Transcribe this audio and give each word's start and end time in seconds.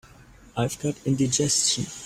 I've 0.57 0.79
got 0.79 0.95
indigestion. 1.05 1.85